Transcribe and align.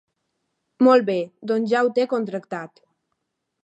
Molt 0.87 1.05
bé, 1.11 1.19
doncs 1.53 1.71
ja 1.77 1.85
ho 1.85 1.95
té 2.01 2.09
contractat. 2.17 2.87